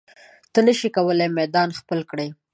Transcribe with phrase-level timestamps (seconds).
[0.53, 2.27] ته نشې کولی میدان خپل کړې.